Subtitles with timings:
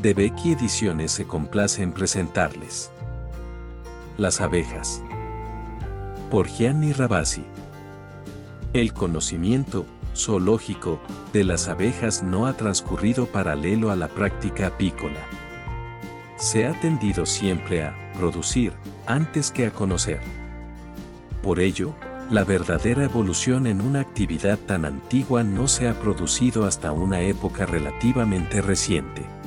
[0.00, 2.90] de Becky Ediciones se complace en presentarles.
[4.16, 5.02] Las abejas.
[6.30, 7.44] Por Gianni Rabasi.
[8.74, 11.00] El conocimiento zoológico
[11.32, 15.20] de las abejas no ha transcurrido paralelo a la práctica apícola.
[16.36, 18.72] Se ha tendido siempre a producir
[19.06, 20.20] antes que a conocer.
[21.42, 21.94] Por ello,
[22.30, 27.66] la verdadera evolución en una actividad tan antigua no se ha producido hasta una época
[27.66, 29.37] relativamente reciente.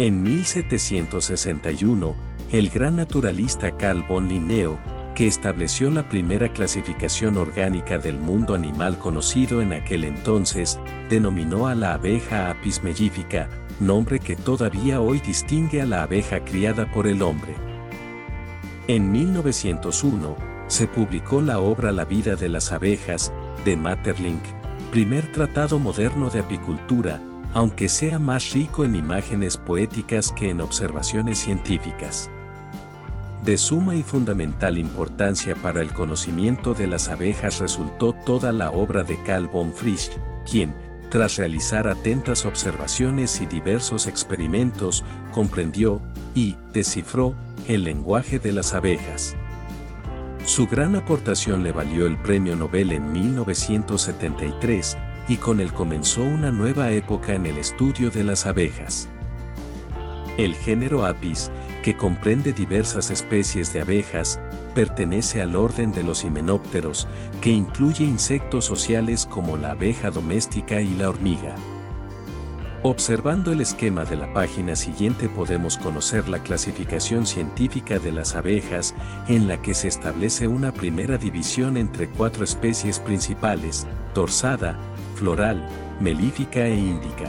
[0.00, 2.16] En 1761,
[2.52, 4.78] el gran naturalista Carl von Linneo,
[5.14, 11.74] que estableció la primera clasificación orgánica del mundo animal conocido en aquel entonces, denominó a
[11.74, 17.20] la abeja Apis mellifera, nombre que todavía hoy distingue a la abeja criada por el
[17.20, 17.54] hombre.
[18.88, 20.34] En 1901,
[20.66, 23.34] se publicó la obra La vida de las abejas,
[23.66, 24.44] de Materlink,
[24.90, 27.20] primer tratado moderno de apicultura,
[27.54, 32.30] aunque sea más rico en imágenes poéticas que en observaciones científicas.
[33.44, 39.02] De suma y fundamental importancia para el conocimiento de las abejas resultó toda la obra
[39.02, 40.10] de Carl von Frisch,
[40.48, 40.74] quien,
[41.08, 46.02] tras realizar atentas observaciones y diversos experimentos, comprendió
[46.34, 47.34] y descifró
[47.66, 49.34] el lenguaje de las abejas.
[50.44, 54.96] Su gran aportación le valió el premio Nobel en 1973
[55.30, 59.08] y con él comenzó una nueva época en el estudio de las abejas.
[60.36, 61.52] El género Apis,
[61.84, 64.40] que comprende diversas especies de abejas,
[64.74, 67.06] pertenece al orden de los himenópteros,
[67.40, 71.54] que incluye insectos sociales como la abeja doméstica y la hormiga.
[72.82, 78.96] Observando el esquema de la página siguiente podemos conocer la clasificación científica de las abejas,
[79.28, 84.76] en la que se establece una primera división entre cuatro especies principales, torsada,
[85.20, 85.62] floral,
[86.00, 87.28] melífica e índica.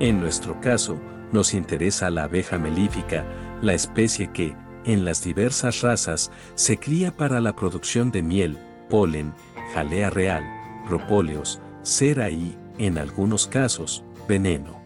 [0.00, 0.98] En nuestro caso,
[1.30, 3.24] nos interesa la abeja melífica,
[3.62, 8.58] la especie que, en las diversas razas, se cría para la producción de miel,
[8.90, 9.32] polen,
[9.72, 10.42] jalea real,
[10.88, 14.82] propóleos, cera y, en algunos casos, veneno.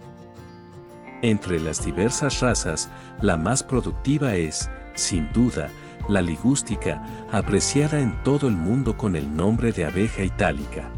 [1.22, 2.91] Entre las diversas razas,
[3.22, 5.70] la más productiva es, sin duda,
[6.06, 10.93] la ligústica, apreciada en todo el mundo con el nombre de abeja itálica.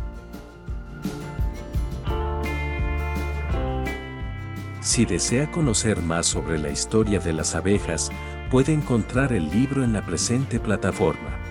[4.80, 8.10] Si desea conocer más sobre la historia de las abejas,
[8.50, 11.49] puede encontrar el libro en la presente plataforma.